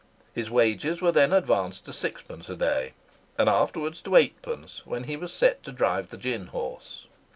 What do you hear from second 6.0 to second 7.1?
the gin horse.